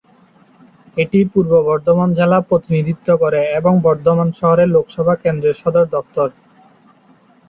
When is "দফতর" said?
5.93-6.29